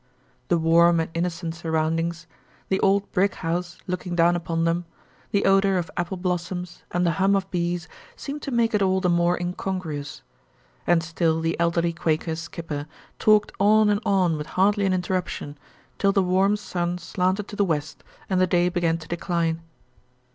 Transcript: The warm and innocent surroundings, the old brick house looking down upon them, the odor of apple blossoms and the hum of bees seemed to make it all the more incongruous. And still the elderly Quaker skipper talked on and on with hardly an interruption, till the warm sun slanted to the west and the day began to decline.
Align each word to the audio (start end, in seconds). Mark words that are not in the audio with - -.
The 0.47 0.57
warm 0.57 0.99
and 0.99 1.11
innocent 1.13 1.53
surroundings, 1.53 2.25
the 2.69 2.79
old 2.79 3.11
brick 3.11 3.35
house 3.35 3.77
looking 3.85 4.15
down 4.15 4.35
upon 4.35 4.63
them, 4.63 4.85
the 5.29 5.45
odor 5.45 5.77
of 5.77 5.91
apple 5.95 6.17
blossoms 6.17 6.81
and 6.89 7.05
the 7.05 7.11
hum 7.21 7.35
of 7.35 7.47
bees 7.51 7.87
seemed 8.15 8.41
to 8.41 8.49
make 8.49 8.73
it 8.73 8.81
all 8.81 8.99
the 8.99 9.09
more 9.11 9.37
incongruous. 9.39 10.23
And 10.87 11.03
still 11.03 11.39
the 11.39 11.55
elderly 11.59 11.93
Quaker 11.93 12.35
skipper 12.35 12.87
talked 13.19 13.51
on 13.59 13.91
and 13.91 14.01
on 14.03 14.37
with 14.37 14.47
hardly 14.57 14.87
an 14.87 14.93
interruption, 14.93 15.55
till 15.99 16.11
the 16.11 16.23
warm 16.23 16.55
sun 16.55 16.97
slanted 16.97 17.47
to 17.49 17.55
the 17.55 17.63
west 17.63 18.03
and 18.27 18.41
the 18.41 18.47
day 18.47 18.69
began 18.69 18.97
to 18.97 19.07
decline. 19.07 19.61